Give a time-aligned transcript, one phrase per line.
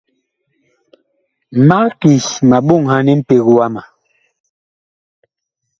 [1.67, 2.13] Mag ki
[2.47, 3.81] ma ɓoŋhan mpeg wama.